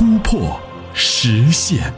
[0.00, 0.58] 突破、
[0.94, 1.92] 实现。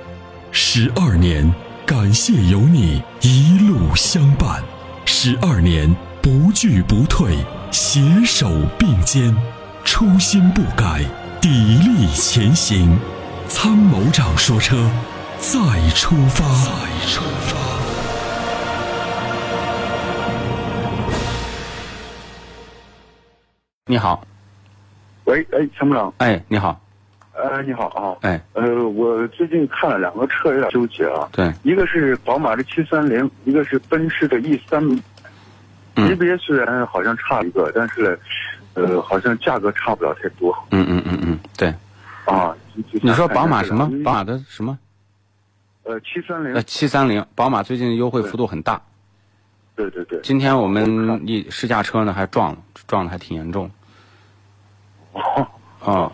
[0.51, 1.49] 十二年，
[1.87, 4.61] 感谢有你一路相伴。
[5.05, 5.89] 十二年，
[6.21, 7.37] 不惧不退，
[7.71, 9.33] 携手并肩，
[9.85, 11.05] 初心不改，
[11.41, 12.99] 砥砺前行。
[13.47, 14.91] 参谋长说：“车，
[15.39, 17.57] 再出发。”再出发。
[23.87, 24.27] 你好，
[25.27, 26.81] 喂，哎，参谋长，哎，你好，
[27.43, 31.29] 呃，你好啊，哎，呃，我最近看了两个车，有点纠结啊。
[31.33, 34.81] 对，一个是宝马的七三零，一个是奔驰的 E 三，
[35.97, 38.17] 级别虽然好像差一个，但是，
[38.75, 40.57] 呃，好像价格差不了太多。
[40.71, 41.75] 嗯嗯嗯嗯，对，
[42.27, 42.55] 啊，
[43.03, 43.91] 你说宝马什么？
[44.05, 44.79] 宝马的什么？
[45.83, 46.55] 呃，七三零。
[46.55, 48.81] 呃，七三零，宝马最近优惠幅度很大。
[49.75, 50.21] 对对对。
[50.23, 53.69] 今天我们一试驾车呢，还撞了，撞的还挺严重。
[55.13, 55.49] 哦。
[55.81, 56.13] 哦。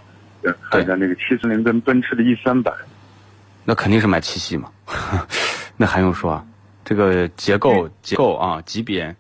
[0.70, 2.72] 看一下那个七四零跟奔驰的 E 三百。
[3.64, 4.70] 那肯定是买七系嘛，
[5.76, 6.44] 那还用说啊？
[6.84, 9.14] 这个结构结构啊，级别，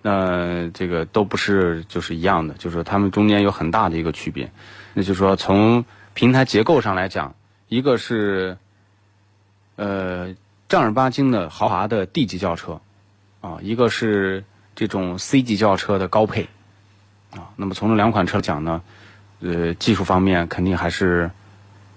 [0.00, 4.50] 那这个都不是就是一样的，就是它们中间有很大的一个区别。
[4.94, 7.34] 那就是说，从平台结构上来讲，
[7.68, 8.56] 一个是
[9.74, 10.34] 呃
[10.68, 12.80] 正儿八经的豪华的 D 级轿车，
[13.42, 14.42] 啊，一个是
[14.74, 16.48] 这种 C 级轿车的高配，
[17.32, 18.80] 啊，那么从这两款车讲呢，
[19.40, 21.30] 呃，技术方面肯定还是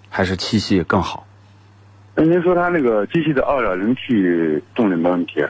[0.09, 1.25] 还是七系更好。
[2.15, 5.45] 那您说它那个机器的二点零 T 动力没问题？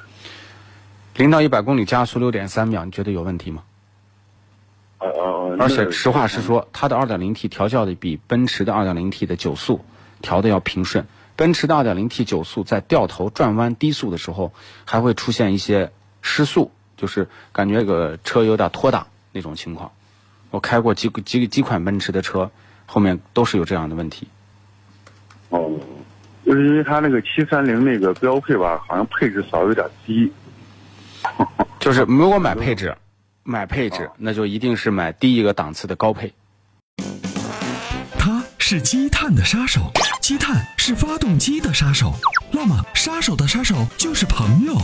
[1.15, 3.63] 零到一百公里加速六点三秒，你觉得有问题吗？
[5.59, 9.83] 而且实话实说，它的二点零 T 调教的比奔驰的二点零 T 的九速
[10.21, 11.05] 调的要平顺。
[11.35, 14.53] 奔驰的二点零 T 九速在掉头转弯低速的时候，
[14.85, 15.91] 还会出现一些
[16.21, 19.91] 失速，就是感觉这个车有点拖档那种情况。
[20.51, 22.49] 我开过几几几款奔驰的车，
[22.85, 24.27] 后面都是有这样的问题。
[25.49, 25.71] 哦。
[26.45, 30.31] 就是因为它那个七三零那个标配吧，好像配置稍微有点低。
[31.79, 32.95] 就是如果买配置，
[33.43, 36.33] 买配置那就一定是买低一个档次的高配。
[38.17, 42.13] 它是积碳的杀手，积碳是发动机的杀手，
[42.51, 44.79] 那么杀手的杀手就是朋友。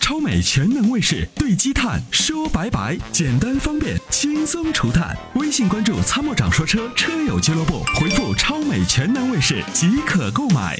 [0.00, 5.16] 超美全能卫士对积碳说拜拜，简单方便，轻松除碳。
[5.34, 10.78] 微信关注“参谋长说车”车友俱乐部，回复“超美全能卫士”即可购买。